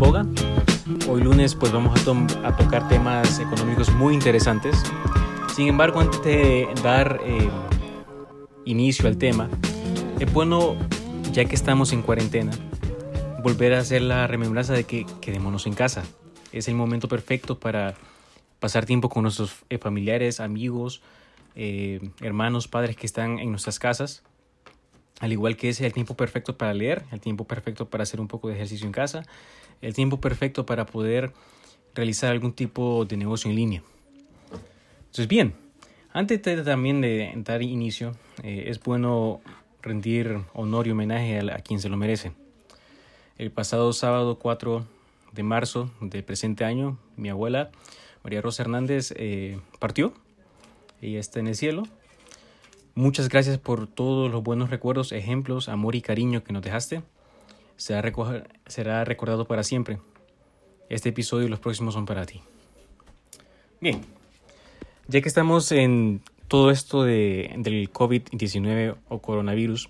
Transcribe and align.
boga. 0.00 0.24
Hoy 1.10 1.22
lunes 1.22 1.54
pues 1.54 1.72
vamos 1.72 1.92
a, 1.94 2.48
a 2.48 2.56
tocar 2.56 2.88
temas 2.88 3.38
económicos 3.38 3.92
muy 3.92 4.14
interesantes. 4.14 4.82
Sin 5.54 5.68
embargo, 5.68 6.00
antes 6.00 6.22
de 6.22 6.66
dar 6.82 7.20
eh, 7.22 7.50
inicio 8.64 9.06
al 9.08 9.18
tema, 9.18 9.50
es 10.18 10.32
bueno, 10.32 10.74
ya 11.32 11.44
que 11.44 11.54
estamos 11.54 11.92
en 11.92 12.00
cuarentena, 12.00 12.50
volver 13.42 13.74
a 13.74 13.80
hacer 13.80 14.00
la 14.00 14.26
remembranza 14.26 14.72
de 14.72 14.84
que 14.84 15.04
quedémonos 15.20 15.66
en 15.66 15.74
casa. 15.74 16.02
Es 16.50 16.66
el 16.66 16.76
momento 16.76 17.06
perfecto 17.06 17.60
para 17.60 17.94
pasar 18.58 18.86
tiempo 18.86 19.10
con 19.10 19.24
nuestros 19.24 19.54
eh, 19.68 19.76
familiares, 19.76 20.40
amigos, 20.40 21.02
eh, 21.56 22.00
hermanos, 22.22 22.68
padres 22.68 22.96
que 22.96 23.04
están 23.04 23.38
en 23.38 23.50
nuestras 23.50 23.78
casas. 23.78 24.22
Al 25.20 25.32
igual 25.32 25.58
que 25.58 25.68
es 25.68 25.78
el 25.82 25.92
tiempo 25.92 26.16
perfecto 26.16 26.56
para 26.56 26.72
leer, 26.72 27.04
el 27.12 27.20
tiempo 27.20 27.44
perfecto 27.44 27.90
para 27.90 28.04
hacer 28.04 28.18
un 28.18 28.28
poco 28.28 28.48
de 28.48 28.54
ejercicio 28.54 28.86
en 28.86 28.92
casa, 28.92 29.26
el 29.80 29.94
tiempo 29.94 30.20
perfecto 30.20 30.66
para 30.66 30.86
poder 30.86 31.32
realizar 31.94 32.30
algún 32.30 32.52
tipo 32.52 33.04
de 33.04 33.16
negocio 33.16 33.50
en 33.50 33.56
línea. 33.56 33.82
Entonces, 34.98 35.28
bien, 35.28 35.54
antes 36.12 36.42
de, 36.42 36.62
también 36.62 37.00
de 37.00 37.32
dar 37.36 37.62
inicio, 37.62 38.12
eh, 38.42 38.64
es 38.68 38.80
bueno 38.80 39.40
rendir 39.82 40.38
honor 40.54 40.86
y 40.86 40.90
homenaje 40.90 41.38
a, 41.38 41.58
quien 41.58 41.80
se 41.80 41.88
lo 41.88 41.96
merece. 41.96 42.32
El 43.38 43.50
pasado 43.50 43.92
sábado 43.92 44.38
4 44.38 44.86
de 45.32 45.42
marzo 45.42 45.90
del 46.00 46.24
presente 46.24 46.64
año, 46.64 46.98
mi 47.16 47.30
abuela, 47.30 47.70
María 48.22 48.42
Rosa 48.42 48.62
Hernández, 48.62 49.14
eh, 49.16 49.58
partió. 49.78 50.12
Ella 51.00 51.18
está 51.18 51.40
en 51.40 51.46
el 51.46 51.56
cielo. 51.56 51.84
Muchas 52.94 53.28
gracias 53.28 53.56
por 53.56 53.86
todos 53.86 54.30
los 54.30 54.42
buenos 54.42 54.68
recuerdos, 54.68 55.12
ejemplos, 55.12 55.68
amor 55.68 55.94
y 55.94 56.02
cariño 56.02 56.44
que 56.44 56.52
nos 56.52 56.62
dejaste 56.62 57.02
será, 57.80 59.04
recordado 59.04 59.46
para 59.46 59.62
siempre. 59.64 59.98
Este 60.90 61.08
episodio 61.08 61.46
y 61.46 61.48
los 61.48 61.60
próximos 61.60 61.94
son 61.94 62.04
para 62.04 62.26
ti. 62.26 62.42
Bien, 63.80 64.02
ya 65.08 65.20
que 65.20 65.28
estamos 65.28 65.72
en 65.72 66.20
todo 66.46 66.70
esto 66.70 67.04
de, 67.04 67.54
del 67.56 67.90
COVID-19 67.90 68.96
o 69.08 69.18
coronavirus, 69.20 69.88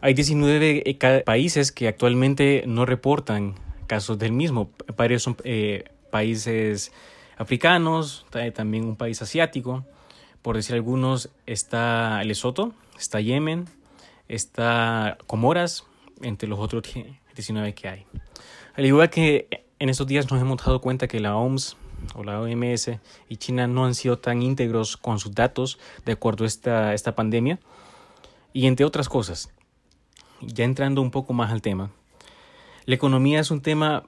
hay 0.00 0.12
19 0.12 0.82
eh, 0.84 1.22
países 1.24 1.72
que 1.72 1.88
actualmente 1.88 2.64
no 2.66 2.84
reportan 2.84 3.54
casos 3.86 4.18
del 4.18 4.32
mismo. 4.32 4.70
Varios 4.96 5.22
son 5.22 5.36
eh, 5.44 5.84
países 6.10 6.92
africanos, 7.38 8.26
también 8.54 8.84
un 8.84 8.96
país 8.96 9.22
asiático. 9.22 9.84
Por 10.42 10.56
decir 10.56 10.74
algunos, 10.74 11.30
está 11.46 12.22
Lesoto, 12.24 12.74
está 12.98 13.20
Yemen, 13.20 13.66
está 14.28 15.16
Comoras, 15.26 15.84
entre 16.22 16.48
los 16.48 16.58
otros 16.58 16.82
19 17.34 17.74
que 17.74 17.88
hay. 17.88 18.06
Al 18.74 18.86
igual 18.86 19.10
que 19.10 19.48
en 19.78 19.88
estos 19.88 20.06
días 20.06 20.30
nos 20.30 20.40
hemos 20.40 20.58
dado 20.64 20.80
cuenta 20.80 21.08
que 21.08 21.20
la 21.20 21.36
OMS 21.36 21.76
o 22.14 22.24
la 22.24 22.40
OMS 22.40 22.90
y 23.28 23.36
China 23.36 23.66
no 23.66 23.84
han 23.84 23.94
sido 23.94 24.18
tan 24.18 24.42
íntegros 24.42 24.96
con 24.96 25.18
sus 25.18 25.34
datos 25.34 25.78
de 26.04 26.12
acuerdo 26.12 26.44
a 26.44 26.46
esta, 26.46 26.94
esta 26.94 27.14
pandemia 27.14 27.58
y 28.52 28.66
entre 28.66 28.86
otras 28.86 29.08
cosas. 29.08 29.52
Ya 30.40 30.64
entrando 30.64 31.02
un 31.02 31.10
poco 31.10 31.32
más 31.32 31.50
al 31.50 31.62
tema, 31.62 31.90
la 32.84 32.94
economía 32.94 33.40
es 33.40 33.50
un 33.50 33.60
tema 33.60 34.04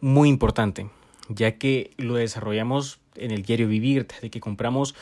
muy 0.00 0.28
importante, 0.28 0.90
ya 1.28 1.58
que 1.58 1.92
lo 1.96 2.14
desarrollamos 2.14 3.00
en 3.16 3.30
el 3.30 3.42
diario 3.42 3.68
vivir, 3.68 4.06
desde 4.06 4.30
que 4.30 4.40
compramos 4.40 4.94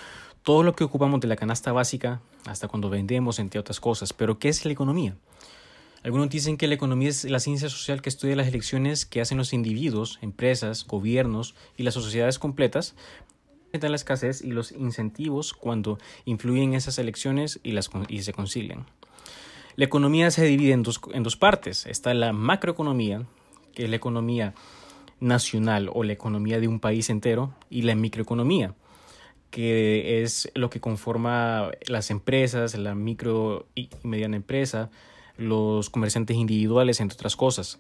todo 0.42 0.62
lo 0.62 0.74
que 0.74 0.84
ocupamos 0.84 1.20
de 1.20 1.28
la 1.28 1.36
canasta 1.36 1.72
básica 1.72 2.20
hasta 2.46 2.68
cuando 2.68 2.88
vendemos, 2.88 3.38
entre 3.38 3.60
otras 3.60 3.80
cosas. 3.80 4.12
Pero, 4.12 4.38
¿qué 4.38 4.48
es 4.48 4.64
la 4.64 4.72
economía? 4.72 5.16
Algunos 6.02 6.28
dicen 6.28 6.56
que 6.56 6.68
la 6.68 6.74
economía 6.74 7.08
es 7.08 7.24
la 7.24 7.40
ciencia 7.40 7.68
social 7.68 8.00
que 8.00 8.08
estudia 8.08 8.36
las 8.36 8.46
elecciones 8.46 9.06
que 9.06 9.20
hacen 9.20 9.38
los 9.38 9.52
individuos, 9.52 10.18
empresas, 10.22 10.86
gobiernos 10.86 11.54
y 11.76 11.82
las 11.82 11.94
sociedades 11.94 12.38
completas 12.38 12.94
la 13.82 13.96
escasez 13.96 14.42
y 14.42 14.50
los 14.50 14.72
incentivos 14.72 15.52
cuando 15.52 15.98
influyen 16.24 16.74
esas 16.74 16.98
elecciones 16.98 17.60
y, 17.62 17.72
las, 17.72 17.90
y 18.08 18.22
se 18.22 18.32
concilian. 18.32 18.86
La 19.76 19.84
economía 19.84 20.30
se 20.30 20.44
divide 20.44 20.72
en 20.72 20.82
dos, 20.82 21.00
en 21.12 21.22
dos 21.22 21.36
partes. 21.36 21.86
Está 21.86 22.14
la 22.14 22.32
macroeconomía, 22.32 23.26
que 23.74 23.84
es 23.84 23.90
la 23.90 23.96
economía 23.96 24.54
nacional 25.20 25.90
o 25.92 26.02
la 26.02 26.12
economía 26.12 26.60
de 26.60 26.68
un 26.68 26.80
país 26.80 27.10
entero, 27.10 27.54
y 27.68 27.82
la 27.82 27.94
microeconomía, 27.94 28.74
que 29.50 30.22
es 30.22 30.50
lo 30.54 30.70
que 30.70 30.80
conforma 30.80 31.70
las 31.86 32.10
empresas, 32.10 32.74
la 32.76 32.94
micro 32.94 33.66
y 33.74 33.90
mediana 34.02 34.36
empresa, 34.36 34.90
los 35.38 35.90
comerciantes 35.90 36.36
individuales, 36.36 37.00
entre 37.00 37.14
otras 37.14 37.36
cosas. 37.36 37.78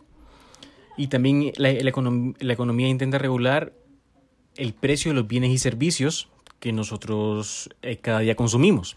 Y 0.96 1.08
también 1.08 1.52
la, 1.56 1.70
economía 1.70 2.88
intenta 2.88 3.18
regular 3.18 3.72
el 4.56 4.72
precio 4.72 5.10
de 5.10 5.16
los 5.16 5.28
bienes 5.28 5.50
y 5.50 5.58
servicios 5.58 6.28
que 6.58 6.72
nosotros 6.72 7.68
eh, 7.82 7.98
cada 7.98 8.20
día 8.20 8.34
consumimos. 8.34 8.96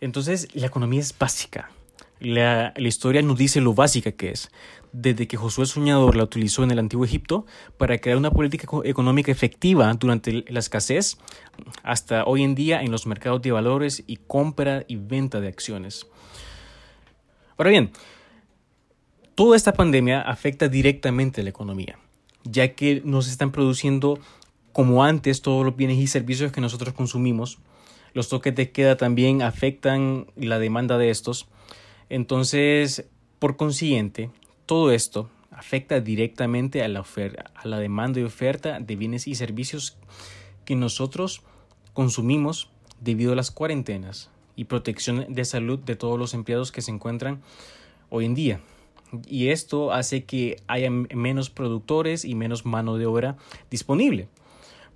Entonces, 0.00 0.48
la 0.54 0.66
economía 0.66 1.00
es 1.00 1.16
básica. 1.16 1.70
La, 2.18 2.74
la, 2.76 2.88
historia 2.88 3.22
nos 3.22 3.38
dice 3.38 3.60
lo 3.60 3.74
básica 3.74 4.10
que 4.10 4.30
es. 4.30 4.50
Desde 4.92 5.28
que 5.28 5.36
Josué 5.36 5.66
Soñador 5.66 6.16
la 6.16 6.24
utilizó 6.24 6.64
en 6.64 6.72
el 6.72 6.80
Antiguo 6.80 7.04
Egipto 7.04 7.46
para 7.76 7.98
crear 7.98 8.16
una 8.16 8.32
política 8.32 8.66
económica 8.84 9.30
efectiva 9.30 9.92
durante 9.94 10.44
la 10.48 10.58
escasez, 10.58 11.18
hasta 11.84 12.24
hoy 12.24 12.42
en 12.42 12.56
día 12.56 12.82
en 12.82 12.90
los 12.90 13.06
mercados 13.06 13.42
de 13.42 13.52
valores 13.52 14.02
y 14.08 14.16
compra 14.16 14.84
y 14.88 14.96
venta 14.96 15.40
de 15.40 15.48
acciones. 15.48 16.08
Ahora 17.58 17.70
bien, 17.70 17.90
toda 19.34 19.56
esta 19.56 19.72
pandemia 19.72 20.20
afecta 20.20 20.68
directamente 20.68 21.40
a 21.40 21.44
la 21.44 21.50
economía, 21.50 21.98
ya 22.44 22.74
que 22.74 23.02
no 23.04 23.20
se 23.20 23.32
están 23.32 23.50
produciendo 23.50 24.20
como 24.72 25.02
antes 25.02 25.42
todos 25.42 25.64
los 25.64 25.74
bienes 25.74 25.98
y 25.98 26.06
servicios 26.06 26.52
que 26.52 26.60
nosotros 26.60 26.94
consumimos. 26.94 27.58
Los 28.14 28.28
toques 28.28 28.54
de 28.54 28.70
queda 28.70 28.96
también 28.96 29.42
afectan 29.42 30.28
la 30.36 30.60
demanda 30.60 30.98
de 30.98 31.10
estos. 31.10 31.48
Entonces, 32.08 33.06
por 33.40 33.56
consiguiente, 33.56 34.30
todo 34.64 34.92
esto 34.92 35.28
afecta 35.50 36.00
directamente 36.00 36.84
a 36.84 36.88
la, 36.88 37.00
oferta, 37.00 37.50
a 37.56 37.66
la 37.66 37.80
demanda 37.80 38.20
y 38.20 38.22
oferta 38.22 38.78
de 38.78 38.94
bienes 38.94 39.26
y 39.26 39.34
servicios 39.34 39.98
que 40.64 40.76
nosotros 40.76 41.42
consumimos 41.92 42.70
debido 43.00 43.32
a 43.32 43.36
las 43.36 43.50
cuarentenas, 43.50 44.30
y 44.58 44.64
protección 44.64 45.24
de 45.28 45.44
salud 45.44 45.78
de 45.78 45.94
todos 45.94 46.18
los 46.18 46.34
empleados 46.34 46.72
que 46.72 46.82
se 46.82 46.90
encuentran 46.90 47.40
hoy 48.10 48.24
en 48.24 48.34
día. 48.34 48.60
Y 49.28 49.50
esto 49.50 49.92
hace 49.92 50.24
que 50.24 50.56
haya 50.66 50.90
menos 50.90 51.48
productores 51.48 52.24
y 52.24 52.34
menos 52.34 52.66
mano 52.66 52.96
de 52.96 53.06
obra 53.06 53.36
disponible. 53.70 54.26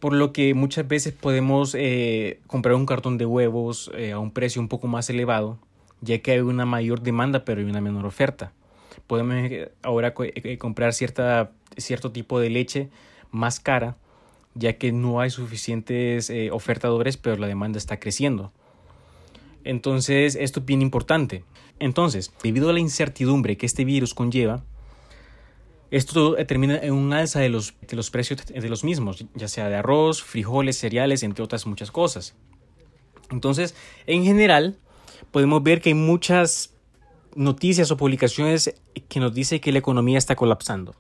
Por 0.01 0.15
lo 0.15 0.33
que 0.33 0.53
muchas 0.55 0.89
veces 0.89 1.13
podemos 1.13 1.77
eh, 1.79 2.41
comprar 2.49 2.75
un 2.75 2.87
cartón 2.87 3.19
de 3.19 3.25
huevos 3.25 3.89
eh, 3.95 4.11
a 4.11 4.19
un 4.19 4.33
precio 4.33 4.61
un 4.61 4.67
poco 4.67 4.89
más 4.89 5.09
elevado, 5.09 5.59
ya 6.01 6.19
que 6.19 6.33
hay 6.33 6.41
una 6.41 6.67
mayor 6.67 7.01
demanda 7.01 7.45
pero 7.45 7.61
hay 7.61 7.67
una 7.69 7.81
menor 7.81 8.05
oferta. 8.05 8.53
Podemos 9.07 9.37
eh, 9.37 9.71
ahora 9.83 10.13
comprar 10.59 10.93
cierta, 10.93 11.53
cierto 11.77 12.11
tipo 12.11 12.41
de 12.41 12.51
leche 12.51 12.89
más 13.31 13.61
cara, 13.61 13.97
ya 14.55 14.73
que 14.73 14.91
no 14.91 15.21
hay 15.21 15.31
suficientes 15.31 16.33
ofertadores 16.51 17.17
pero 17.17 17.37
la 17.37 17.47
demanda 17.47 17.79
está 17.79 18.01
creciendo. 18.01 18.51
Entonces, 19.65 20.37
esto 20.39 20.61
es 20.61 20.67
bien 20.67 20.83
importante. 20.83 21.45
Entonces, 21.79 22.33
debido 22.43 22.71
a 22.71 22.73
la 22.73 22.81
incertidumbre 22.81 23.57
que 23.57 23.67
este 23.67 23.85
virus 23.85 24.15
conlleva, 24.15 24.65
esto 25.91 26.37
termina 26.47 26.79
en 26.79 26.95
un 26.95 27.13
alza 27.13 27.41
de 27.41 27.51
los, 27.51 27.75
de 27.87 27.97
los 27.97 28.11
precios 28.11 28.47
de 28.47 28.69
los 28.69 28.83
mismos, 28.83 29.27
ya 29.35 29.47
sea 29.47 29.69
de 29.69 29.77
arroz, 29.77 30.23
frijoles, 30.23 30.79
cereales, 30.79 31.23
entre 31.23 31.45
otras 31.45 31.67
muchas 31.67 31.91
cosas. 31.91 32.35
Entonces, 33.31 33.75
en 34.07 34.25
general, 34.25 34.79
podemos 35.31 35.63
ver 35.63 35.81
que 35.81 35.91
hay 35.91 35.95
muchas 35.95 36.73
noticias 37.35 37.91
o 37.91 37.97
publicaciones 37.97 38.75
que 39.09 39.21
nos 39.21 39.35
dicen 39.35 39.61
que 39.61 39.73
la 39.73 39.79
economía 39.79 40.19
está 40.19 40.37
colapsando. 40.37 40.95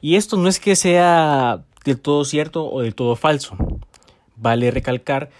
Y 0.00 0.16
esto 0.16 0.36
no 0.36 0.48
es 0.48 0.60
que 0.60 0.76
sea 0.76 1.64
del 1.84 2.00
todo 2.00 2.24
cierto 2.24 2.70
o 2.70 2.82
del 2.82 2.94
todo 2.94 3.16
falso. 3.16 3.56
Vale 4.36 4.70
recalcar 4.70 5.30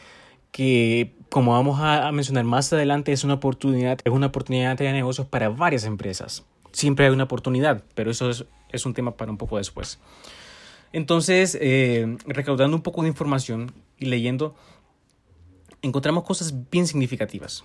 que 0.50 1.14
como 1.30 1.52
vamos 1.52 1.78
a 1.80 2.10
mencionar 2.12 2.44
más 2.44 2.72
adelante, 2.72 3.12
es 3.12 3.22
una 3.22 3.34
oportunidad, 3.34 4.00
es 4.04 4.12
una 4.12 4.26
oportunidad 4.26 4.76
de 4.76 4.92
negocios 4.92 5.26
para 5.26 5.48
varias 5.48 5.84
empresas. 5.84 6.44
Siempre 6.72 7.06
hay 7.06 7.12
una 7.12 7.24
oportunidad, 7.24 7.84
pero 7.94 8.10
eso 8.10 8.30
es, 8.30 8.86
un 8.86 8.94
tema 8.94 9.16
para 9.16 9.30
un 9.30 9.38
poco 9.38 9.56
después. 9.56 10.00
Entonces, 10.92 11.56
eh, 11.60 12.16
recaudando 12.26 12.76
un 12.76 12.82
poco 12.82 13.02
de 13.02 13.08
información 13.08 13.72
y 13.96 14.06
leyendo, 14.06 14.56
encontramos 15.82 16.24
cosas 16.24 16.52
bien 16.70 16.88
significativas, 16.88 17.64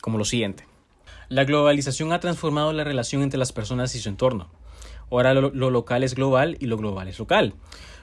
como 0.00 0.16
lo 0.16 0.24
siguiente. 0.24 0.64
La 1.28 1.44
globalización 1.44 2.12
ha 2.12 2.20
transformado 2.20 2.72
la 2.72 2.84
relación 2.84 3.22
entre 3.22 3.38
las 3.38 3.52
personas 3.52 3.94
y 3.94 4.00
su 4.00 4.08
entorno. 4.08 4.50
Ahora 5.10 5.34
lo 5.34 5.70
local 5.70 6.02
es 6.02 6.14
global 6.14 6.56
y 6.58 6.66
lo 6.66 6.78
global 6.78 7.08
es 7.08 7.18
local. 7.18 7.54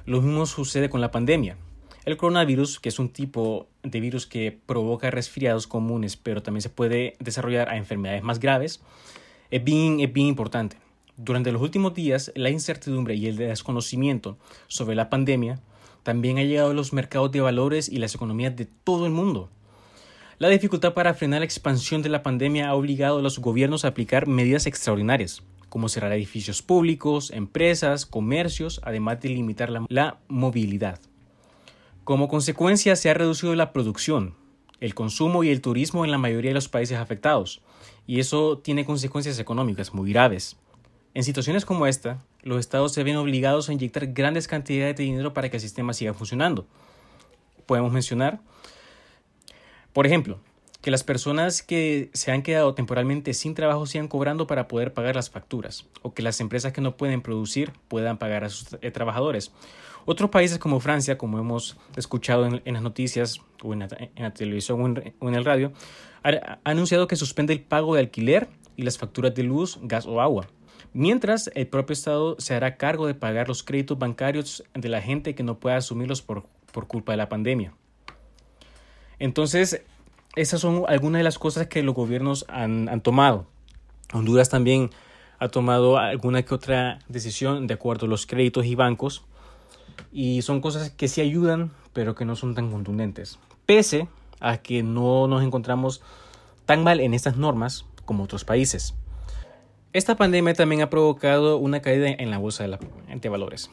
Lo 0.05 0.21
mismo 0.21 0.45
sucede 0.45 0.89
con 0.89 1.01
la 1.01 1.09
pandemia. 1.09 1.57
El 2.05 2.17
coronavirus, 2.17 2.79
que 2.79 2.89
es 2.89 2.99
un 2.99 3.09
tipo 3.09 3.67
de 3.81 3.99
virus 3.99 4.27
que 4.27 4.57
provoca 4.65 5.09
resfriados 5.09 5.65
comunes, 5.65 6.15
pero 6.15 6.43
también 6.43 6.61
se 6.61 6.69
puede 6.69 7.15
desarrollar 7.19 7.69
a 7.69 7.77
enfermedades 7.77 8.21
más 8.21 8.39
graves, 8.39 8.81
es 9.51 9.63
bien, 9.63 9.99
importante, 9.99 10.77
Durante 11.17 11.51
los 11.51 11.61
últimos 11.61 11.93
días, 11.93 12.31
la 12.35 12.49
incertidumbre 12.49 13.15
y 13.15 13.27
el 13.27 13.37
desconocimiento 13.37 14.37
sobre 14.67 14.95
la 14.95 15.09
pandemia 15.09 15.61
también 16.03 16.37
ha 16.37 16.43
llegado 16.43 16.71
a 16.71 16.73
los 16.73 16.91
mercados 16.91 17.31
de 17.31 17.39
valores 17.39 17.87
y 17.87 17.97
las 17.97 18.13
economías 18.13 18.55
de 18.55 18.65
todo 18.65 19.05
el 19.05 19.13
mundo. 19.13 19.49
La 20.39 20.49
dificultad 20.49 20.93
para 20.93 21.13
frenar 21.13 21.39
la 21.39 21.45
expansión 21.45 22.01
de 22.01 22.09
la 22.09 22.21
pandemia 22.21 22.67
ha 22.67 22.75
obligado 22.75 23.19
a 23.19 23.21
los 23.21 23.39
gobiernos 23.39 23.85
a 23.85 23.89
aplicar 23.89 24.27
medidas 24.27 24.67
extraordinarias, 24.67 25.41
como 25.69 25.87
cerrar 25.87 26.11
edificios 26.11 26.61
públicos, 26.61 27.31
empresas, 27.31 28.05
comercios, 28.05 28.81
además 28.83 29.21
de 29.21 29.29
limitar 29.29 29.69
la, 29.69 30.17
movilidad. 30.27 30.99
Como 32.05 32.29
consecuencia, 32.29 32.95
se 32.95 33.09
ha 33.09 33.13
reducido 33.13 33.53
la 33.55 33.73
producción, 33.73 34.35
el 34.79 34.95
consumo 34.95 35.43
y 35.43 35.49
el 35.49 35.59
turismo 35.59 36.05
en 36.05 36.11
la 36.11 36.17
mayoría 36.17 36.51
de 36.51 36.55
los 36.55 36.69
países 36.69 36.97
afectados, 36.97 37.61
y 38.07 38.21
eso 38.21 38.59
tiene 38.59 38.85
consecuencias 38.85 39.37
económicas 39.39 39.93
muy 39.93 40.13
graves. 40.13 40.55
En 41.13 41.25
situaciones 41.25 41.65
como 41.65 41.85
esta, 41.85 42.23
los 42.41 42.61
estados 42.61 42.93
se 42.93 43.03
ven 43.03 43.17
obligados 43.17 43.67
a 43.67 43.73
inyectar 43.73 44.07
grandes 44.13 44.47
cantidades 44.47 44.95
de 44.95 45.03
dinero 45.03 45.33
para 45.33 45.49
que 45.49 45.57
el 45.57 45.61
sistema 45.61 45.93
siga 45.93 46.13
funcionando. 46.13 46.65
Podemos 47.65 47.91
mencionar 47.91 48.39
por 49.95 50.05
ejemplo, 50.05 50.39
que 50.81 50.91
las 50.91 51.05
personas 51.05 51.63
que 51.63 52.09
se 52.11 52.29
han 52.33 52.41
quedado 52.41 52.73
temporalmente 52.73 53.33
sin 53.33 53.55
trabajo 53.55 53.85
sigan 53.85 54.09
cobrando 54.09 54.45
para 54.45 54.67
poder 54.67 54.93
pagar 54.93 55.15
las 55.15 55.29
facturas, 55.29 55.85
o 56.01 56.13
que 56.13 56.21
las 56.21 56.41
empresas 56.41 56.73
que 56.73 56.81
no 56.81 56.97
pueden 56.97 57.21
producir 57.21 57.71
puedan 57.87 58.17
pagar 58.17 58.43
a 58.43 58.49
sus 58.49 58.67
eh, 58.81 58.91
trabajadores. 58.91 59.53
Otros 60.05 60.29
países 60.29 60.59
como 60.59 60.79
Francia, 60.79 61.17
como 61.17 61.39
hemos 61.39 61.77
escuchado 61.95 62.45
en, 62.45 62.73
las 62.73 62.81
noticias 62.81 63.39
o 63.63 63.73
en 63.73 63.79
la, 63.79 64.31
televisión 64.31 64.81
o 65.19 65.27
en, 65.27 65.35
el 65.35 65.45
radio, 65.45 65.73
ha, 66.23 66.59
anunciado 66.63 67.07
que 67.07 67.15
suspende 67.15 67.53
el 67.53 67.61
pago 67.61 67.95
de 67.95 68.01
alquiler 68.01 68.47
y 68.75 68.83
las 68.83 68.97
facturas 68.97 69.33
de 69.33 69.43
luz, 69.43 69.79
gas 69.81 70.05
o 70.05 70.21
agua. 70.21 70.47
Mientras, 70.93 71.49
el 71.55 71.67
propio 71.67 71.93
Estado 71.93 72.35
se 72.39 72.53
hará 72.53 72.77
cargo 72.77 73.07
de 73.07 73.15
pagar 73.15 73.47
los 73.47 73.63
créditos 73.63 73.97
bancarios 73.97 74.63
de 74.73 74.89
la 74.89 75.01
gente 75.01 75.35
que 75.35 75.43
no 75.43 75.59
pueda 75.59 75.77
asumirlos 75.77 76.21
por 76.21 76.45
culpa 76.87 77.13
de 77.13 77.17
la 77.17 77.29
pandemia. 77.29 77.73
Entonces, 79.19 79.81
esas 80.35 80.61
son 80.61 80.83
algunas 80.87 81.19
de 81.19 81.23
las 81.23 81.39
cosas 81.39 81.67
que 81.67 81.81
los 81.83 81.95
gobiernos 81.95 82.45
han, 82.49 83.01
tomado. 83.01 83.47
Honduras 84.13 84.49
también 84.49 84.89
ha 85.39 85.47
tomado 85.47 85.97
alguna 85.97 86.43
que 86.43 86.53
otra 86.53 86.99
decisión 87.07 87.67
de 87.67 87.73
acuerdo 87.73 88.05
a 88.05 88.09
los 88.09 88.25
créditos 88.25 88.65
y 88.65 88.75
bancos. 88.75 89.25
Y 90.11 90.41
son 90.41 90.61
cosas 90.61 90.91
que 90.91 91.07
sí 91.07 91.21
ayudan, 91.21 91.71
pero 91.93 92.15
que 92.15 92.25
no 92.25 92.35
son 92.35 92.55
tan 92.55 92.71
contundentes. 92.71 93.39
Pese 93.65 94.07
a 94.39 94.57
que 94.57 94.83
no 94.83 95.27
nos 95.27 95.43
encontramos 95.43 96.01
tan 96.65 96.83
mal 96.83 96.99
en 96.99 97.13
estas 97.13 97.37
normas 97.37 97.85
como 98.05 98.23
otros 98.23 98.45
países. 98.45 98.95
Esta 99.93 100.15
pandemia 100.17 100.53
también 100.53 100.81
ha 100.81 100.89
provocado 100.89 101.57
una 101.57 101.81
caída 101.81 102.09
en 102.09 102.29
la 102.29 102.37
bolsa 102.37 102.67
de, 102.67 103.29
valores. 103.29 103.71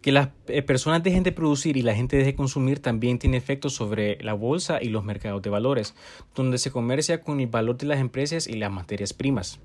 Que 0.00 0.10
las 0.10 0.30
eh, 0.46 0.62
personas 0.62 1.02
dejen 1.02 1.22
de 1.22 1.32
producir 1.32 1.76
y 1.76 1.82
la 1.82 1.94
gente 1.94 2.16
deje 2.16 2.30
de 2.30 2.34
consumir 2.34 2.80
también 2.80 3.18
tiene 3.18 3.36
efectos 3.36 3.74
sobre 3.74 4.16
la 4.22 4.32
bolsa 4.32 4.78
y 4.80 4.88
los 4.88 5.04
mercados 5.04 5.42
de 5.42 5.50
valores, 5.50 5.94
donde 6.34 6.56
se 6.56 6.70
comercia 6.70 7.20
con 7.20 7.40
el 7.40 7.48
valor 7.48 7.76
de 7.76 7.86
las 7.86 7.98
empresas 7.98 8.46
y 8.46 8.54
las 8.54 8.72
materias 8.72 9.12
primas. 9.12 9.60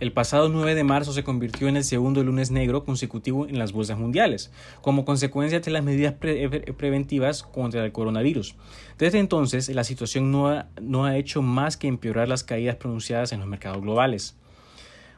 El, 0.00 0.12
pasado 0.12 0.50
9 0.50 0.74
de 0.74 0.84
marzo 0.84 1.14
se 1.14 1.24
convirtió 1.24 1.68
en 1.68 1.78
el 1.78 1.84
segundo 1.84 2.22
lunes 2.22 2.50
negro 2.50 2.84
consecutivo 2.84 3.46
en 3.46 3.58
las 3.58 3.72
bolsas 3.72 3.98
mundiales, 3.98 4.50
como 4.82 5.06
consecuencia 5.06 5.60
de 5.60 5.70
las 5.70 5.82
medidas 5.82 6.16
eh, 6.20 6.74
preventivas 6.76 7.42
contra 7.42 7.82
el 7.82 7.90
coronavirus. 7.90 8.56
Desde 8.98 9.20
entonces, 9.20 9.70
la 9.70 9.84
situación 9.84 10.30
no 10.30 10.64
no 10.82 11.06
ha 11.06 11.16
hecho 11.16 11.40
más 11.40 11.78
que 11.78 11.88
empeorar 11.88 12.28
las 12.28 12.44
caídas 12.44 12.76
pronunciadas 12.76 13.32
en 13.32 13.40
los 13.40 13.48
mercados 13.48 13.80
globales. 13.80 14.36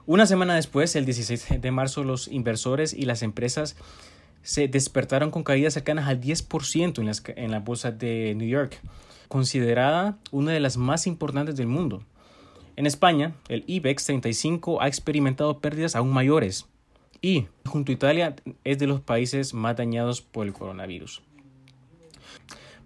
Una 0.07 0.27
semana 0.27 0.55
después, 0.55 0.95
el 0.95 1.05
16 1.05 1.61
de 1.61 1.71
marzo, 1.73 2.05
los 2.05 2.29
inversores 2.29 2.95
y 2.95 3.07
las 3.07 3.23
empresas 3.23 3.75
se 4.43 4.69
despertaron 4.69 5.33
con 5.33 5.43
caídas 5.43 5.75
cercanas 5.75 6.07
al 6.07 6.21
10% 6.21 7.01
en, 7.01 7.07
las, 7.07 7.25
en 7.35 7.51
la 7.51 7.59
bolsa 7.59 7.91
de 7.91 8.33
New 8.37 8.47
York, 8.47 8.81
considerada 9.27 10.19
una 10.31 10.53
de 10.53 10.61
las 10.61 10.77
más 10.77 11.09
importantes 11.09 11.57
del 11.57 11.67
mundo. 11.67 12.05
En 12.77 12.85
España, 12.85 13.35
el 13.49 13.65
IBEX 13.67 14.05
35 14.05 14.83
ha 14.83 14.87
experimentado 14.87 15.61
pérdidas 15.61 15.97
aún 15.97 16.13
mayores 16.13 16.67
y, 17.23 17.47
junto 17.65 17.91
a 17.91 17.95
Italia, 17.95 18.37
es 18.65 18.79
de 18.79 18.87
los 18.87 19.01
países 19.01 19.55
más 19.55 19.77
dañados 19.77 20.21
por 20.21 20.47
el 20.47 20.53
coronavirus. 20.53 21.23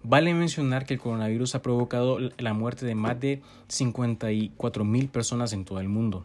Vale 0.04 0.32
mencionar 0.32 0.86
que 0.86 0.94
el 0.94 1.00
coronavirus 1.00 1.56
ha 1.56 1.62
provocado 1.62 2.20
la 2.38 2.54
muerte 2.54 2.86
de 2.86 2.94
más 2.94 3.18
de 3.18 3.42
54 3.66 4.84
mil 4.84 5.08
personas 5.08 5.52
en 5.52 5.64
todo 5.64 5.80
el 5.80 5.88
mundo. 5.88 6.24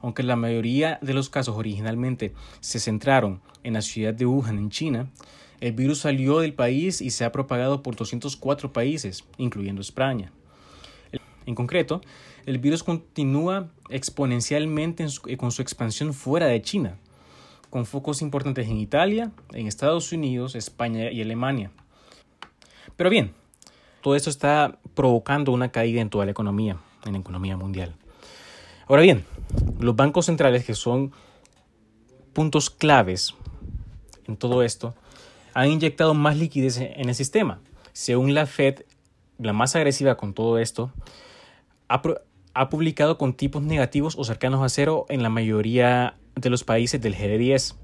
Aunque 0.00 0.24
la 0.24 0.34
mayoría 0.34 0.98
de 1.00 1.14
los 1.14 1.30
casos 1.30 1.56
originalmente 1.56 2.34
se 2.58 2.80
centraron 2.80 3.40
en 3.62 3.74
la 3.74 3.82
ciudad 3.82 4.12
de 4.12 4.26
Wuhan, 4.26 4.58
en 4.58 4.70
China, 4.70 5.08
el 5.60 5.72
virus 5.72 6.00
salió 6.00 6.40
del 6.40 6.52
país 6.52 7.00
y 7.00 7.10
se 7.10 7.24
ha 7.24 7.30
propagado 7.30 7.80
por 7.80 7.94
204 7.94 8.72
países, 8.72 9.24
incluyendo 9.38 9.82
España. 9.82 10.32
En 11.48 11.54
concreto, 11.54 12.02
el 12.44 12.58
virus 12.58 12.82
continúa 12.82 13.70
exponencialmente 13.88 15.06
con 15.38 15.50
su 15.50 15.62
expansión 15.62 16.12
fuera 16.12 16.44
de 16.44 16.60
China, 16.60 16.98
con 17.70 17.86
focos 17.86 18.20
importantes 18.20 18.68
en 18.68 18.76
Italia, 18.76 19.32
en 19.54 19.66
Estados 19.66 20.12
Unidos, 20.12 20.54
España 20.54 21.10
y 21.10 21.22
Alemania. 21.22 21.70
Pero 22.96 23.08
bien, 23.08 23.32
todo 24.02 24.14
esto 24.14 24.28
está 24.28 24.78
provocando 24.92 25.50
una 25.50 25.70
caída 25.70 26.02
en 26.02 26.10
toda 26.10 26.26
la 26.26 26.32
economía, 26.32 26.76
en 27.06 27.14
la 27.14 27.18
economía 27.18 27.56
mundial. 27.56 27.94
Ahora 28.86 29.00
bien, 29.00 29.24
los 29.80 29.96
bancos 29.96 30.26
centrales, 30.26 30.66
que 30.66 30.74
son 30.74 31.12
puntos 32.34 32.68
claves 32.68 33.32
en 34.26 34.36
todo 34.36 34.62
esto, 34.62 34.94
han 35.54 35.70
inyectado 35.70 36.12
más 36.12 36.36
liquidez 36.36 36.76
en 36.76 37.08
el 37.08 37.14
sistema. 37.14 37.58
Según 37.94 38.34
la 38.34 38.44
Fed, 38.44 38.82
la 39.38 39.54
más 39.54 39.74
agresiva 39.76 40.18
con 40.18 40.34
todo 40.34 40.58
esto, 40.58 40.92
ha, 41.88 42.68
publicado 42.68 43.18
con 43.18 43.34
tipos 43.34 43.62
negativos 43.62 44.16
o 44.18 44.24
cercanos 44.24 44.62
a 44.62 44.68
cero 44.68 45.06
en 45.08 45.22
la 45.22 45.30
mayoría 45.30 46.16
de 46.36 46.50
los 46.50 46.64
países 46.64 47.00
del 47.00 47.16
GD10. 47.16 47.74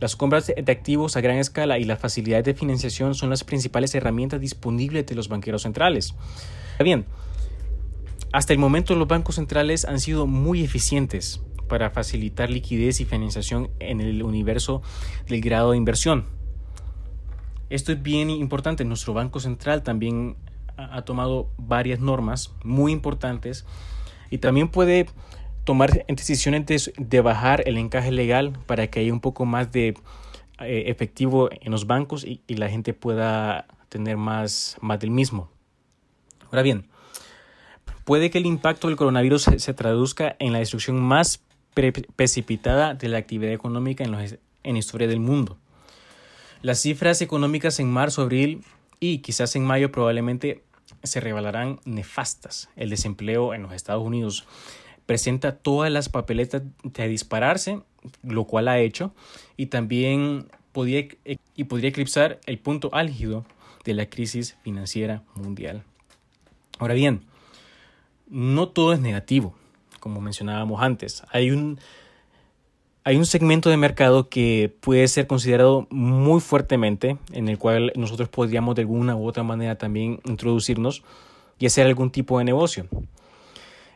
Las 0.00 0.16
compras 0.16 0.46
de 0.46 0.72
activos 0.72 1.16
a 1.16 1.20
gran 1.20 1.36
escala 1.36 1.78
y 1.78 1.84
las 1.84 1.98
facilidades 1.98 2.44
de 2.44 2.54
financiación 2.54 3.14
son 3.14 3.30
las 3.30 3.44
principales 3.44 3.94
herramientas 3.94 4.40
disponibles 4.40 5.06
de 5.06 5.14
los 5.14 5.28
banqueros 5.28 5.62
centrales. 5.62 6.14
Bien, 6.82 7.04
hasta 8.32 8.52
el 8.52 8.58
momento 8.58 8.94
los 8.94 9.08
bancos 9.08 9.34
centrales 9.34 9.84
han 9.84 10.00
sido 10.00 10.26
muy 10.26 10.62
eficientes 10.62 11.42
para 11.68 11.90
facilitar 11.90 12.50
liquidez 12.50 13.00
y 13.00 13.04
financiación 13.04 13.70
en 13.78 14.00
el 14.00 14.22
universo 14.22 14.82
del 15.28 15.40
grado 15.40 15.72
de 15.72 15.76
inversión. 15.76 16.26
Esto 17.68 17.92
es 17.92 18.02
bien 18.02 18.30
importante. 18.30 18.84
Nuestro 18.84 19.14
Banco 19.14 19.38
Central 19.38 19.82
también 19.82 20.36
ha 20.92 21.02
tomado 21.02 21.48
varias 21.58 22.00
normas 22.00 22.52
muy 22.64 22.92
importantes 22.92 23.66
y 24.30 24.38
también 24.38 24.68
puede 24.68 25.06
tomar 25.64 26.04
decisiones 26.06 26.92
de, 26.96 27.20
bajar 27.20 27.62
el 27.66 27.76
encaje 27.78 28.10
legal 28.10 28.52
para 28.66 28.88
que 28.88 29.00
haya 29.00 29.12
un 29.12 29.20
poco 29.20 29.44
más 29.44 29.70
de 29.72 29.94
eh, 30.60 30.84
efectivo 30.86 31.48
en 31.52 31.70
los 31.72 31.86
bancos 31.86 32.24
y, 32.24 32.40
la 32.48 32.68
gente 32.68 32.94
pueda 32.94 33.66
tener 33.88 34.16
más, 34.16 34.76
más 34.80 35.00
del 35.00 35.10
mismo. 35.10 35.50
Ahora 36.46 36.62
bien, 36.62 36.88
puede 38.04 38.30
que 38.30 38.38
el 38.38 38.46
impacto 38.46 38.88
del 38.88 38.96
coronavirus 38.96 39.50
se, 39.58 39.74
traduzca 39.74 40.36
en 40.38 40.52
la 40.52 40.58
destrucción 40.58 41.00
más 41.00 41.42
precipitada 42.16 42.94
de 42.94 43.08
la 43.08 43.18
actividad 43.18 43.52
económica 43.52 44.04
en, 44.04 44.12
la 44.12 44.78
historia 44.78 45.06
del 45.06 45.20
mundo. 45.20 45.58
Las 46.62 46.80
cifras 46.80 47.22
económicas 47.22 47.80
en 47.80 47.90
marzo, 47.90 48.22
abril 48.22 48.64
y 48.98 49.18
quizás 49.18 49.56
en 49.56 49.64
mayo 49.64 49.90
probablemente 49.92 50.62
se 51.02 51.20
revelarán 51.20 51.80
nefastas. 51.84 52.68
El 52.76 52.90
desempleo 52.90 53.54
en 53.54 53.62
los 53.62 53.72
Estados 53.72 54.04
Unidos 54.04 54.46
presenta 55.06 55.56
todas 55.56 55.90
las 55.90 56.08
papeletas 56.08 56.62
de 56.82 57.08
dispararse, 57.08 57.80
lo 58.22 58.44
cual 58.44 58.68
ha 58.68 58.78
hecho, 58.78 59.12
y 59.56 59.66
también 59.66 60.48
podría, 60.72 61.08
y 61.56 61.64
podría 61.64 61.90
eclipsar 61.90 62.40
el 62.46 62.58
punto 62.58 62.90
álgido 62.92 63.44
de 63.84 63.94
la 63.94 64.06
crisis 64.06 64.56
financiera 64.62 65.22
mundial. 65.34 65.82
Ahora 66.78 66.94
bien, 66.94 67.24
no 68.28 68.68
todo 68.68 68.92
es 68.92 69.00
negativo, 69.00 69.54
como 69.98 70.20
mencionábamos 70.20 70.80
antes. 70.82 71.24
Hay 71.30 71.50
un, 71.50 71.78
hay 73.04 73.16
un 73.16 73.26
segmento 73.26 73.70
de 73.70 73.76
mercado 73.76 74.28
que 74.28 74.74
puede 74.80 75.08
ser 75.08 75.26
considerado 75.26 75.86
muy 75.90 76.40
fuertemente, 76.40 77.16
en 77.32 77.48
el 77.48 77.58
cual 77.58 77.92
nosotros 77.96 78.28
podríamos 78.28 78.74
de 78.74 78.82
alguna 78.82 79.16
u 79.16 79.26
otra 79.26 79.42
manera 79.42 79.76
también 79.76 80.20
introducirnos 80.24 81.02
y 81.58 81.66
hacer 81.66 81.86
algún 81.86 82.10
tipo 82.10 82.38
de 82.38 82.44
negocio. 82.44 82.86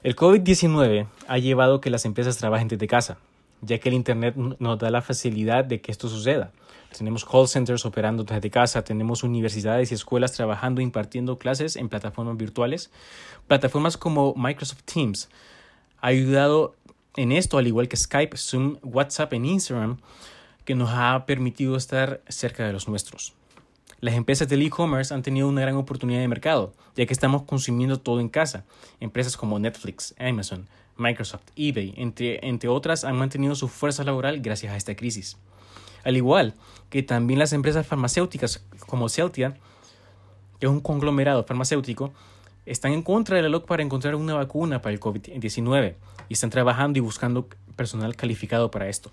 El 0.02 0.16
COVID-19 0.16 1.06
ha 1.28 1.38
llevado 1.38 1.80
que 1.80 1.90
las 1.90 2.04
empresas 2.04 2.38
trabajen 2.38 2.68
desde 2.68 2.86
casa, 2.86 3.18
ya 3.60 3.78
que 3.78 3.88
el 3.88 3.94
Internet 3.94 4.36
nos 4.36 4.78
da 4.78 4.90
la 4.90 5.02
facilidad 5.02 5.64
de 5.64 5.80
que 5.80 5.92
esto 5.92 6.08
suceda. 6.08 6.52
Tenemos 6.96 7.24
call 7.24 7.48
centers 7.48 7.84
operando 7.84 8.22
desde 8.24 8.50
casa, 8.50 8.84
tenemos 8.84 9.22
universidades 9.22 9.90
y 9.90 9.94
escuelas 9.94 10.32
trabajando 10.32 10.80
impartiendo 10.80 11.38
clases 11.38 11.76
en 11.76 11.88
plataformas 11.88 12.36
virtuales. 12.36 12.90
Plataformas 13.48 13.96
como 13.96 14.34
Microsoft 14.36 14.82
Teams 14.84 15.28
ha 16.00 16.08
ayudado 16.08 16.76
en 17.16 17.32
esto, 17.32 17.58
al 17.58 17.66
igual 17.66 17.88
que 17.88 17.96
Skype, 17.96 18.36
Zoom, 18.36 18.78
WhatsApp 18.82 19.32
e 19.32 19.36
Instagram, 19.36 19.98
que 20.64 20.74
nos 20.74 20.90
ha 20.92 21.24
permitido 21.26 21.76
estar 21.76 22.22
cerca 22.28 22.66
de 22.66 22.72
los 22.72 22.88
nuestros. 22.88 23.34
Las 24.00 24.14
empresas 24.14 24.48
del 24.48 24.62
e-commerce 24.62 25.14
han 25.14 25.22
tenido 25.22 25.48
una 25.48 25.62
gran 25.62 25.76
oportunidad 25.76 26.20
de 26.20 26.28
mercado, 26.28 26.74
ya 26.96 27.06
que 27.06 27.12
estamos 27.12 27.42
consumiendo 27.42 28.00
todo 28.00 28.20
en 28.20 28.28
casa. 28.28 28.64
Empresas 29.00 29.36
como 29.36 29.58
Netflix, 29.58 30.14
Amazon, 30.18 30.66
Microsoft, 30.96 31.44
eBay, 31.56 31.94
entre, 31.96 32.46
entre 32.46 32.68
otras, 32.68 33.04
han 33.04 33.16
mantenido 33.16 33.54
su 33.54 33.68
fuerza 33.68 34.04
laboral 34.04 34.40
gracias 34.40 34.72
a 34.72 34.76
esta 34.76 34.94
crisis. 34.94 35.38
Al 36.04 36.16
igual 36.16 36.54
que 36.90 37.02
también 37.02 37.38
las 37.38 37.52
empresas 37.52 37.86
farmacéuticas 37.86 38.64
como 38.86 39.08
Celtia, 39.08 39.56
que 40.60 40.66
es 40.66 40.70
un 40.72 40.80
conglomerado 40.80 41.44
farmacéutico, 41.44 42.12
están 42.66 42.92
en 42.92 43.02
contra 43.02 43.36
de 43.36 43.42
la 43.42 43.48
LOC 43.48 43.66
para 43.66 43.82
encontrar 43.82 44.14
una 44.14 44.34
vacuna 44.34 44.80
para 44.80 44.92
el 44.92 45.00
COVID-19 45.00 45.94
y 46.28 46.32
están 46.32 46.50
trabajando 46.50 46.98
y 46.98 47.00
buscando 47.00 47.48
personal 47.76 48.16
calificado 48.16 48.70
para 48.70 48.88
esto. 48.88 49.10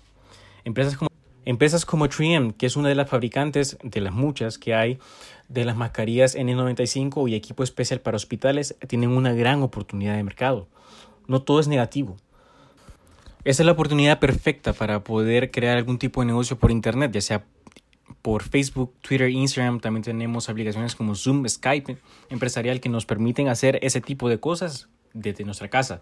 Empresas 0.64 0.96
como, 0.96 1.10
empresas 1.44 1.84
como 1.84 2.06
3M, 2.06 2.54
que 2.56 2.66
es 2.66 2.76
una 2.76 2.88
de 2.88 2.94
las 2.94 3.08
fabricantes 3.08 3.76
de 3.82 4.00
las 4.00 4.12
muchas 4.12 4.58
que 4.58 4.74
hay 4.74 4.98
de 5.48 5.64
las 5.64 5.76
mascarillas 5.76 6.36
N95 6.36 7.28
y 7.28 7.34
equipo 7.34 7.62
especial 7.62 8.00
para 8.00 8.16
hospitales, 8.16 8.76
tienen 8.88 9.10
una 9.10 9.32
gran 9.32 9.62
oportunidad 9.62 10.16
de 10.16 10.22
mercado. 10.22 10.66
No 11.26 11.42
todo 11.42 11.60
es 11.60 11.68
negativo. 11.68 12.16
Esa 13.44 13.62
es 13.62 13.66
la 13.66 13.72
oportunidad 13.72 14.20
perfecta 14.20 14.72
para 14.72 15.02
poder 15.02 15.50
crear 15.50 15.76
algún 15.76 15.98
tipo 15.98 16.20
de 16.20 16.26
negocio 16.26 16.58
por 16.58 16.70
Internet, 16.70 17.10
ya 17.12 17.20
sea 17.20 17.44
por 18.22 18.42
Facebook, 18.44 18.94
Twitter, 19.00 19.28
Instagram. 19.28 19.80
También 19.80 20.02
tenemos 20.02 20.48
aplicaciones 20.48 20.94
como 20.94 21.14
Zoom, 21.14 21.46
Skype 21.48 21.98
empresarial 22.30 22.80
que 22.80 22.88
nos 22.88 23.04
permiten 23.04 23.48
hacer 23.48 23.78
ese 23.82 24.00
tipo 24.00 24.28
de 24.28 24.40
cosas 24.40 24.88
desde 25.12 25.44
nuestra 25.44 25.68
casa. 25.68 26.00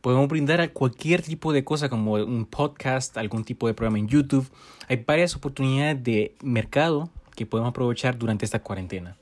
Podemos 0.00 0.28
brindar 0.28 0.72
cualquier 0.72 1.22
tipo 1.22 1.52
de 1.52 1.64
cosa 1.64 1.88
como 1.88 2.14
un 2.14 2.44
podcast, 2.44 3.16
algún 3.16 3.44
tipo 3.44 3.66
de 3.66 3.74
programa 3.74 3.98
en 3.98 4.08
YouTube. 4.08 4.46
Hay 4.88 5.02
varias 5.06 5.34
oportunidades 5.34 6.02
de 6.02 6.36
mercado 6.42 7.10
que 7.34 7.46
podemos 7.46 7.70
aprovechar 7.70 8.18
durante 8.18 8.44
esta 8.44 8.62
cuarentena. 8.62 9.16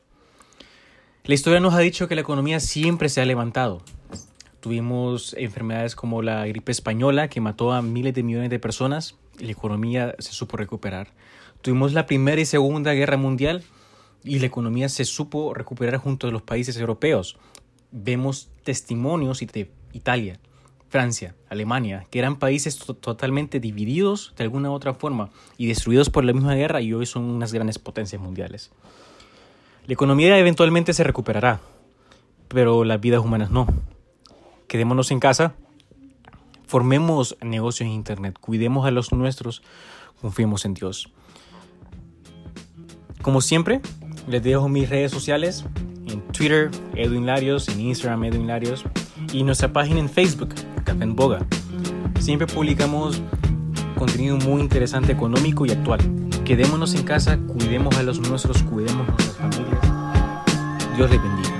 La 1.25 1.35
historia 1.35 1.61
nos 1.61 1.75
ha 1.75 1.79
dicho 1.79 2.07
que 2.07 2.15
la 2.15 2.21
economía 2.21 2.61
siempre 2.61 3.09
se 3.09 3.21
ha 3.21 3.25
levantado. 3.25 3.83
Tuvimos 4.61 5.35
enfermedades 5.39 5.95
como 5.95 6.23
la 6.23 6.47
gripe 6.47 6.73
española 6.73 7.29
que 7.29 7.41
mató 7.41 7.73
a 7.73 7.83
miles 7.83 8.15
de 8.15 8.23
millones 8.23 8.51
de 8.51 8.59
personas 8.59 9.17
y 9.39 9.45
la 9.45 9.53
economía 9.53 10.15
se 10.19 10.33
supo 10.33 10.57
recuperar. 10.57 11.09
Tuvimos 11.65 11.95
la 11.95 12.05
Primera 12.05 12.39
y 12.39 12.45
Segunda 12.45 12.93
Guerra 12.93 13.17
Mundial 13.17 13.65
y 14.23 14.39
la 14.39 14.45
economía 14.45 14.91
se 14.91 15.07
supo 15.07 15.55
recuperar 15.55 15.97
junto 15.97 16.27
a 16.27 16.31
los 16.31 16.43
países 16.43 16.77
europeos. 16.77 17.39
Vemos 17.91 18.51
testimonios 18.65 19.39
de 19.39 19.71
Italia, 19.95 20.39
Francia, 20.91 21.35
Alemania, 21.49 22.07
que 22.11 22.19
eran 22.19 22.39
países 22.39 22.77
totalmente 22.77 23.61
divididos 23.61 24.35
de 24.37 24.45
alguna 24.45 24.69
u 24.69 24.75
otra 24.75 24.93
forma 24.93 25.31
y 25.57 25.67
destruidos 25.67 26.11
por 26.11 26.27
la 26.27 26.35
misma 26.35 26.55
guerra 26.55 26.83
y 26.83 26.93
hoy 26.93 27.07
son 27.07 27.23
unas 27.23 27.55
grandes 27.55 27.79
potencias 27.79 28.21
mundiales. 28.21 28.71
La 29.87 29.95
economía 29.95 30.39
eventualmente 30.39 30.93
se 30.93 31.03
recuperará, 31.03 31.63
pero 32.49 32.85
las 32.85 33.01
vidas 33.01 33.25
humanas 33.25 33.51
no. 33.51 33.67
Quedémonos 34.69 35.11
en 35.11 35.19
casa, 35.19 35.55
formemos 36.67 37.39
negocios 37.41 37.87
en 37.87 37.95
Internet, 37.95 38.37
cuidemos 38.39 38.87
a 38.87 38.91
los 38.91 39.15
nuestros, 39.15 39.63
confiemos 40.21 40.67
en 40.67 40.75
Dios. 40.75 41.11
Como 43.25 43.41
siempre, 43.41 43.81
les 44.29 44.43
dejo 44.43 44.69
mis 44.69 44.91
redes 44.91 45.11
sociales, 45.11 45.65
en 46.07 46.21
Twitter, 46.29 46.71
Edwin 46.95 47.25
Larios, 47.25 47.67
en 47.71 47.81
Instagram, 47.81 48.25
Edwin 48.25 48.47
Larios, 48.47 48.85
y 49.33 49.43
nuestra 49.45 49.73
página 49.73 50.01
en 50.01 50.11
Facebook, 50.11 50.51
Café 50.85 51.05
en 51.05 51.17
Boga. 51.17 51.39
Siempre 52.21 52.47
publicamos 52.47 53.23
contenido 53.97 54.37
muy 54.37 54.61
interesante, 54.61 55.13
económico 55.13 55.65
y 55.65 55.71
actual. 55.71 56.01
Quedémonos 56.45 56.95
en 56.95 57.05
casa, 57.05 57.39
cuidemos 57.39 57.97
a 57.97 58.03
los 58.03 58.21
nuestros, 58.21 58.63
cuidemos 58.63 59.09
a 59.09 59.13
nuestras 59.13 59.37
familias. 59.39 59.81
Dios 60.95 61.11
les 61.11 61.23
bendiga. 61.23 61.54